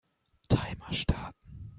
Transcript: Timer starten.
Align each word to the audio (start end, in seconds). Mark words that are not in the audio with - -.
Timer 0.49 0.91
starten. 0.93 1.69